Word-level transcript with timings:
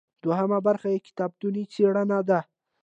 دوهمه 0.23 0.59
برخه 0.67 0.87
یې 0.93 1.03
کتابتوني 1.07 1.63
څیړنه 1.73 2.19
ده. 2.29 2.39